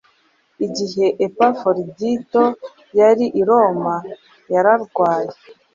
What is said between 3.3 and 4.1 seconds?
i Roma,